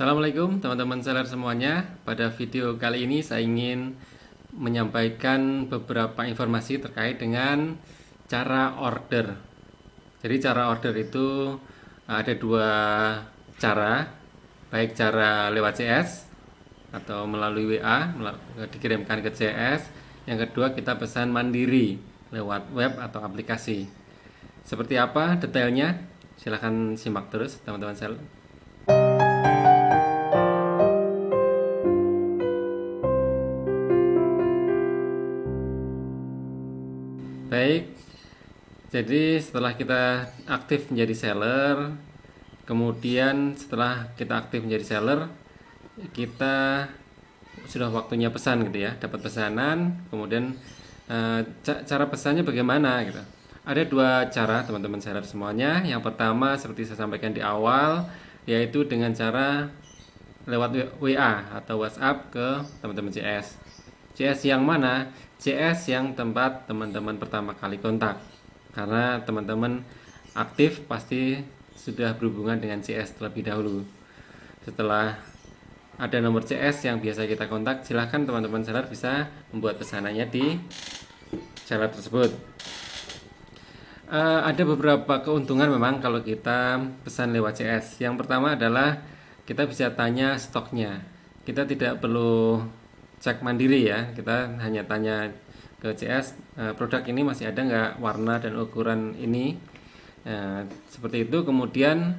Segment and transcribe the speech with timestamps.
[0.00, 1.84] Assalamualaikum teman-teman seller semuanya.
[2.08, 4.00] Pada video kali ini saya ingin
[4.48, 7.76] menyampaikan beberapa informasi terkait dengan
[8.24, 9.36] cara order.
[10.24, 11.52] Jadi cara order itu
[12.08, 12.68] ada dua
[13.60, 14.08] cara,
[14.72, 16.32] baik cara lewat CS
[16.96, 18.08] atau melalui WA
[18.72, 19.92] dikirimkan ke CS.
[20.24, 22.00] Yang kedua kita pesan mandiri
[22.32, 23.84] lewat web atau aplikasi.
[24.64, 26.00] Seperti apa detailnya?
[26.40, 28.39] Silahkan simak terus teman-teman seller.
[37.50, 37.90] Baik,
[38.94, 41.98] jadi setelah kita aktif menjadi seller,
[42.62, 45.26] kemudian setelah kita aktif menjadi seller,
[46.14, 46.86] kita
[47.66, 50.54] sudah waktunya pesan gitu ya, dapat pesanan, kemudian
[51.10, 53.18] e, cara pesannya bagaimana gitu.
[53.66, 55.82] Ada dua cara teman-teman seller semuanya.
[55.82, 58.06] Yang pertama seperti saya sampaikan di awal,
[58.46, 59.66] yaitu dengan cara
[60.46, 63.58] lewat WA atau WhatsApp ke teman-teman CS.
[64.14, 65.10] CS yang mana?
[65.40, 68.20] CS yang tempat teman-teman pertama kali kontak.
[68.76, 69.80] Karena teman-teman
[70.36, 71.40] aktif pasti
[71.72, 73.80] sudah berhubungan dengan CS terlebih dahulu.
[74.60, 75.16] Setelah
[75.96, 80.60] ada nomor CS yang biasa kita kontak silahkan teman-teman seller bisa membuat pesanannya di
[81.64, 82.36] seller tersebut.
[84.10, 89.00] Uh, ada beberapa keuntungan memang kalau kita pesan lewat CS yang pertama adalah
[89.48, 91.00] kita bisa tanya stoknya.
[91.48, 92.60] Kita tidak perlu
[93.20, 94.10] cek mandiri ya.
[94.16, 95.28] Kita hanya tanya
[95.78, 97.90] ke CS eh, produk ini masih ada nggak?
[98.00, 99.60] Warna dan ukuran ini.
[100.24, 101.44] Eh, seperti itu.
[101.44, 102.16] Kemudian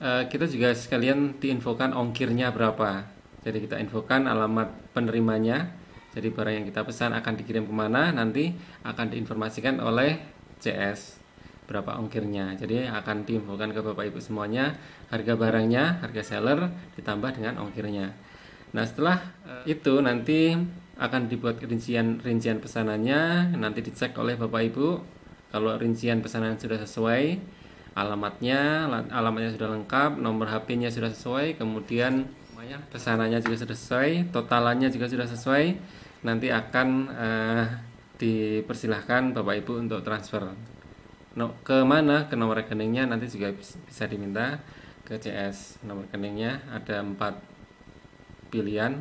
[0.00, 3.04] eh, kita juga sekalian diinfokan ongkirnya berapa.
[3.44, 5.68] Jadi kita infokan alamat penerimanya.
[6.12, 8.52] Jadi barang yang kita pesan akan dikirim ke mana nanti
[8.84, 10.20] akan diinformasikan oleh
[10.60, 11.20] CS
[11.64, 12.52] berapa ongkirnya.
[12.60, 14.76] Jadi akan diinfokan ke bapak ibu semuanya.
[15.08, 16.68] Harga barangnya harga seller
[17.00, 18.31] ditambah dengan ongkirnya
[18.72, 20.56] Nah setelah uh, itu nanti
[20.96, 23.52] akan dibuat rincian rincian pesanannya.
[23.56, 25.00] Nanti dicek oleh bapak ibu.
[25.52, 27.36] Kalau rincian pesanan sudah sesuai
[27.92, 32.24] alamatnya alamatnya sudah lengkap nomor HP-nya sudah sesuai kemudian
[32.88, 35.76] pesanannya juga sudah sesuai totalannya juga sudah sesuai
[36.24, 37.64] nanti akan uh,
[38.22, 40.54] dipersilahkan bapak ibu untuk transfer.
[41.34, 42.30] No, ke mana?
[42.30, 44.62] Ke nomor rekeningnya nanti juga bisa diminta.
[45.02, 47.34] Ke CS nomor rekeningnya ada empat
[48.52, 49.00] pilihan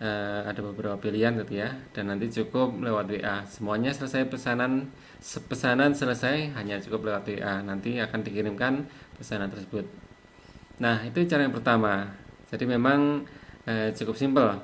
[0.00, 1.76] uh, ada beberapa pilihan gitu ya.
[1.92, 4.88] Dan nanti cukup lewat WA semuanya selesai pesanan
[5.20, 8.88] pesanan selesai hanya cukup lewat WA nanti akan dikirimkan
[9.20, 9.84] pesanan tersebut.
[10.80, 12.16] Nah itu cara yang pertama.
[12.48, 13.28] Jadi memang
[13.68, 14.56] uh, cukup simpel.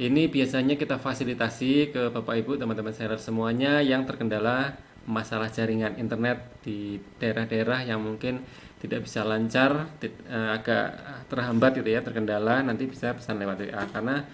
[0.00, 4.72] Ini biasanya kita fasilitasi ke Bapak Ibu teman-teman seller semuanya yang terkendala
[5.04, 8.40] masalah jaringan internet di daerah-daerah yang mungkin
[8.82, 10.10] tidak bisa lancar, eh,
[10.50, 10.98] agak
[11.30, 14.26] terhambat gitu ya, terkendala, nanti bisa pesan lewat WA karena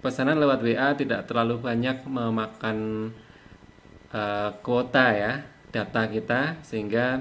[0.00, 3.12] pesanan lewat WA tidak terlalu banyak memakan
[4.16, 7.20] uh, kuota ya, data kita sehingga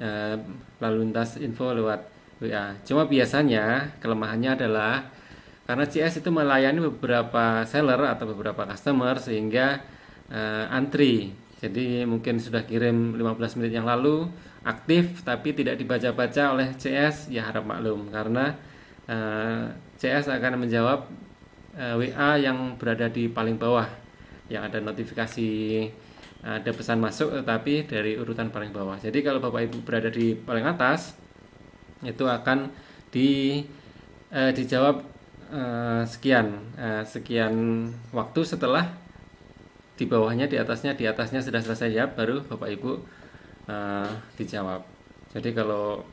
[0.00, 0.40] uh,
[0.80, 2.08] lalu lintas info lewat
[2.40, 2.72] WA.
[2.88, 5.12] Cuma biasanya kelemahannya adalah
[5.68, 9.84] karena CS itu melayani beberapa seller atau beberapa customer sehingga
[10.32, 14.28] uh, antri jadi mungkin sudah kirim 15 menit yang lalu
[14.64, 18.08] aktif tapi tidak dibaca-baca oleh CS ya harap maklum.
[18.08, 18.56] Karena
[19.06, 19.64] uh, eh,
[20.00, 21.06] CS akan menjawab
[21.76, 23.86] uh, eh, WA yang berada di paling bawah.
[24.48, 25.50] Yang ada notifikasi
[26.44, 29.00] ada pesan masuk tetapi dari urutan paling bawah.
[29.00, 31.16] Jadi kalau Bapak Ibu berada di paling atas
[32.04, 32.68] itu akan
[33.08, 33.64] di
[34.28, 35.00] uh, dijawab
[35.48, 36.60] uh, sekian.
[36.76, 37.54] Uh, sekian
[38.12, 38.92] waktu setelah
[39.94, 41.94] di bawahnya di atasnya di atasnya sudah selesai.
[41.94, 43.00] Jawab baru bapak ibu
[43.68, 44.82] uh, dijawab.
[45.34, 46.04] Jadi kalau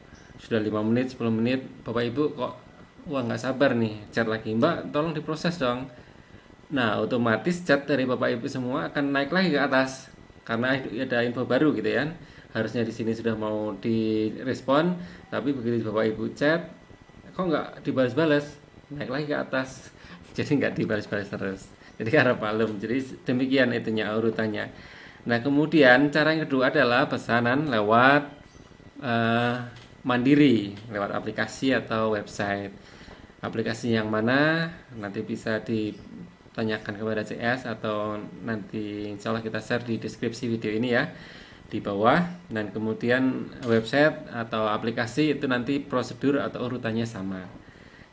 [0.42, 2.58] sudah lima menit 10 menit bapak ibu kok
[3.06, 4.58] wah nggak sabar nih chat lagi.
[4.58, 5.86] Mbak tolong diproses dong.
[6.74, 10.10] Nah otomatis chat dari bapak ibu semua akan naik lagi ke atas
[10.42, 12.10] karena ada info baru gitu ya.
[12.52, 14.98] Harusnya di sini sudah mau direspon
[15.30, 16.66] tapi begitu bapak ibu chat
[17.32, 18.58] kok nggak dibalas-balas?
[18.92, 19.94] Naik lagi ke atas.
[20.36, 21.62] Jadi nggak dibalas-balas terus.
[22.02, 22.82] Jadi harap maklum.
[22.82, 24.74] Jadi demikian itunya urutannya
[25.22, 28.26] nah kemudian cara yang kedua adalah pesanan lewat
[29.02, 29.58] uh,
[30.02, 32.74] mandiri lewat aplikasi atau website.
[33.42, 34.70] Aplikasi yang mana?
[34.94, 40.94] Nanti bisa ditanyakan kepada CS atau nanti insya Allah kita share di deskripsi video ini
[40.94, 41.10] ya
[41.70, 42.22] di bawah.
[42.50, 47.42] Dan kemudian website atau aplikasi itu nanti prosedur atau urutannya sama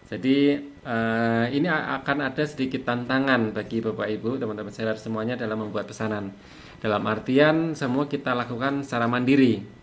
[0.09, 0.57] jadi
[0.89, 6.33] uh, ini akan ada sedikit tantangan bagi Bapak Ibu, teman-teman seller semuanya dalam membuat pesanan.
[6.81, 9.77] Dalam artian semua kita lakukan secara mandiri.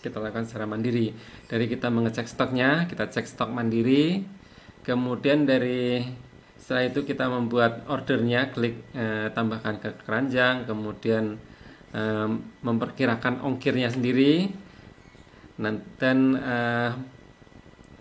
[0.00, 1.16] kita lakukan secara mandiri.
[1.48, 4.20] Dari kita mengecek stoknya, kita cek stok mandiri.
[4.84, 6.04] Kemudian dari
[6.60, 11.40] setelah itu kita membuat ordernya, klik eh, tambahkan ke keranjang, kemudian
[11.96, 12.28] eh,
[12.60, 14.52] memperkirakan ongkirnya sendiri.
[15.56, 16.90] Dan eh,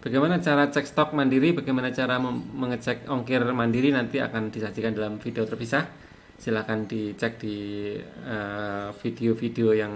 [0.03, 3.95] bagaimana cara cek stok mandiri, bagaimana cara mengecek ongkir mandiri?
[3.95, 5.87] Nanti akan disajikan dalam video terpisah.
[6.35, 9.93] Silahkan dicek di eh, video-video uh, yang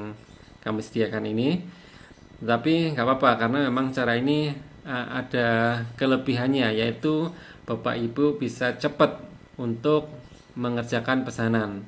[0.63, 1.59] kami sediakan ini.
[2.39, 4.53] Tapi nggak apa-apa karena memang cara ini
[4.87, 7.27] uh, ada kelebihannya yaitu
[7.67, 9.19] Bapak Ibu bisa cepat
[9.59, 10.07] untuk
[10.55, 11.83] mengerjakan pesanan.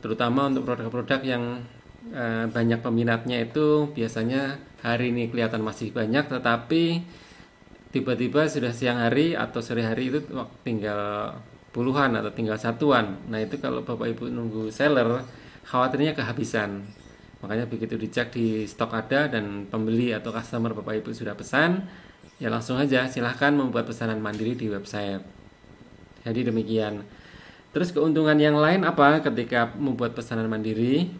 [0.00, 1.62] Terutama untuk produk-produk yang
[2.10, 7.04] uh, banyak peminatnya itu biasanya hari ini kelihatan masih banyak tetapi
[7.96, 10.20] tiba-tiba sudah siang hari atau sore hari itu
[10.60, 11.32] tinggal
[11.72, 15.24] puluhan atau tinggal satuan nah itu kalau Bapak Ibu nunggu seller
[15.64, 16.84] khawatirnya kehabisan
[17.44, 21.84] Makanya begitu dicek di stok ada dan pembeli atau customer Bapak Ibu sudah pesan,
[22.40, 25.20] ya langsung aja silahkan membuat pesanan mandiri di website.
[26.24, 27.04] Jadi demikian.
[27.76, 31.12] Terus keuntungan yang lain apa ketika membuat pesanan mandiri?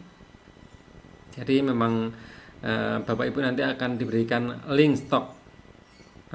[1.37, 2.09] Jadi memang
[2.65, 5.36] eh, Bapak Ibu nanti akan diberikan link stok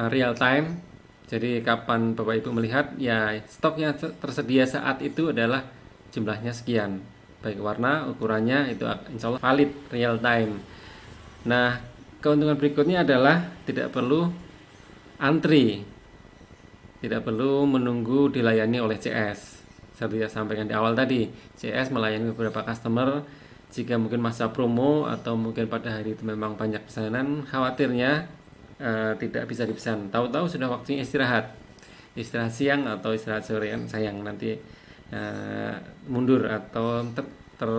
[0.07, 0.79] real time.
[1.27, 5.63] Jadi kapan Bapak Ibu melihat ya stok yang tersedia saat itu adalah
[6.11, 7.03] jumlahnya sekian.
[7.41, 10.59] Baik warna ukurannya itu insya Allah valid real time.
[11.47, 11.79] Nah
[12.19, 14.27] keuntungan berikutnya adalah tidak perlu
[15.19, 15.83] antri.
[17.01, 19.61] Tidak perlu menunggu dilayani oleh CS
[20.01, 21.29] seperti saya sampaikan di awal tadi
[21.61, 23.21] CS melayani beberapa customer.
[23.71, 28.27] Jika mungkin masa promo atau mungkin pada hari itu memang banyak pesanan khawatirnya
[28.81, 31.53] uh, tidak bisa dipesan tahu-tahu sudah waktunya istirahat
[32.17, 34.57] istirahat siang atau istirahat sore yang sayang nanti
[35.13, 35.73] uh,
[36.11, 37.25] mundur atau ter,
[37.55, 37.71] ter,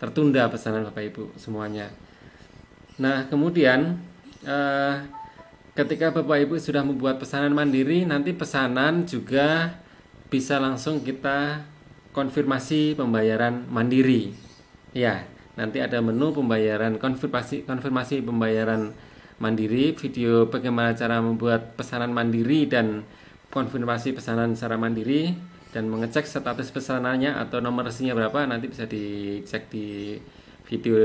[0.00, 1.92] tertunda pesanan Bapak Ibu semuanya.
[2.96, 4.00] Nah, kemudian
[4.48, 4.94] uh,
[5.76, 9.78] ketika Bapak Ibu sudah membuat pesanan mandiri, nanti pesanan juga
[10.32, 11.62] bisa langsung kita
[12.16, 14.32] konfirmasi pembayaran mandiri.
[14.96, 18.96] Ya, nanti ada menu pembayaran konfirmasi konfirmasi pembayaran
[19.38, 23.04] mandiri, video bagaimana cara membuat pesanan mandiri dan
[23.52, 25.36] konfirmasi pesanan secara mandiri
[25.72, 30.16] dan mengecek status pesanannya atau nomor resminya berapa nanti bisa dicek di
[30.64, 30.96] video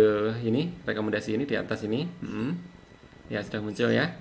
[0.41, 2.07] ini rekomendasi ini di atas ini.
[2.23, 2.55] Hmm.
[3.31, 4.11] ya sudah muncul ya.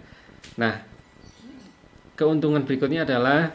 [0.59, 0.83] Nah
[2.15, 3.51] keuntungan berikutnya adalah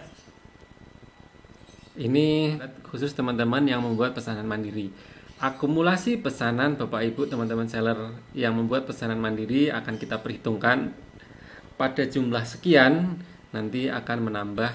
[1.96, 4.92] ini khusus teman-teman yang membuat pesanan mandiri
[5.40, 10.96] akumulasi pesanan Bapak Ibu teman-teman seller yang membuat pesanan mandiri akan kita perhitungkan
[11.76, 13.20] pada jumlah sekian
[13.52, 14.72] nanti akan menambah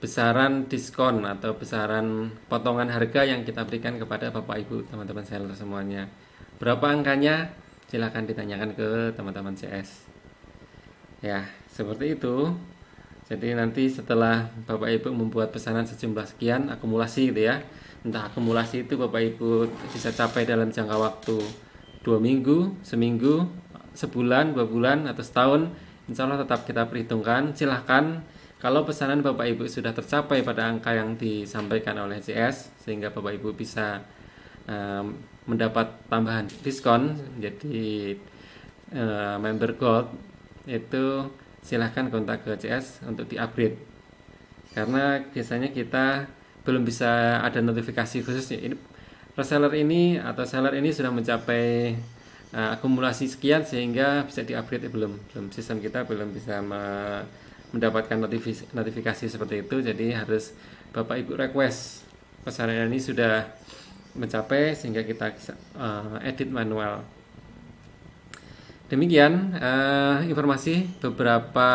[0.00, 6.08] besaran diskon atau besaran potongan harga yang kita berikan kepada Bapak Ibu teman-teman seller semuanya.
[6.60, 7.52] Berapa angkanya?
[7.88, 10.08] Silahkan ditanyakan ke teman-teman CS.
[11.24, 12.52] Ya, seperti itu.
[13.24, 17.64] Jadi nanti setelah Bapak Ibu membuat pesanan sejumlah sekian akumulasi gitu ya.
[18.04, 19.64] Entah akumulasi itu Bapak Ibu
[19.96, 21.40] bisa capai dalam jangka waktu
[22.04, 23.48] dua minggu, seminggu,
[23.96, 25.72] sebulan, dua bulan atau setahun,
[26.04, 27.56] insya Allah tetap kita perhitungkan.
[27.56, 28.20] Silahkan
[28.60, 33.56] kalau pesanan Bapak Ibu sudah tercapai pada angka yang disampaikan oleh CS sehingga Bapak Ibu
[33.56, 34.04] bisa
[34.68, 38.16] um, mendapat tambahan diskon jadi
[38.96, 40.08] uh, member gold
[40.64, 41.28] itu
[41.64, 43.80] silahkan kontak ke CS untuk di-upgrade.
[44.76, 46.28] Karena biasanya kita
[46.68, 48.76] belum bisa ada notifikasi khususnya ini
[49.32, 51.96] reseller ini atau seller ini sudah mencapai
[52.52, 54.92] uh, akumulasi sekian sehingga bisa di-upgrade.
[54.92, 55.48] Belum belum.
[55.50, 56.60] Sistem kita belum bisa
[57.72, 59.80] mendapatkan notifikasi, notifikasi seperti itu.
[59.80, 60.52] Jadi harus
[60.92, 62.04] Bapak Ibu request.
[62.44, 63.48] Pesanan ini sudah
[64.14, 65.32] mencapai sehingga kita
[65.80, 67.02] uh, edit manual
[68.88, 71.70] demikian uh, informasi beberapa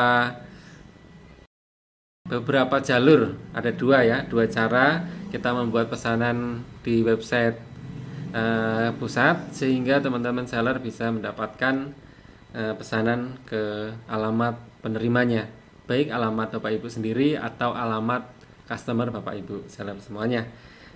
[2.29, 7.57] beberapa jalur ada dua ya dua cara kita membuat pesanan di website
[8.33, 11.89] uh, pusat sehingga teman-teman seller bisa mendapatkan
[12.53, 15.49] uh, pesanan ke alamat penerimanya
[15.89, 18.29] baik alamat Bapak Ibu sendiri atau alamat
[18.69, 20.45] customer Bapak Ibu seller semuanya.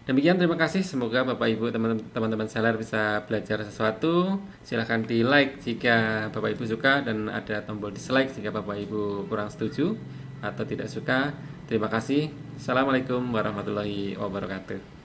[0.04, 1.72] Demikian terima kasih semoga Bapak Ibu
[2.12, 4.36] teman-teman seller bisa belajar sesuatu.
[4.60, 9.48] Silahkan di like jika Bapak Ibu suka dan ada tombol dislike jika Bapak Ibu kurang
[9.48, 9.96] setuju
[10.44, 11.32] atau tidak suka.
[11.72, 12.28] Terima kasih.
[12.60, 15.03] Assalamualaikum warahmatullahi wabarakatuh.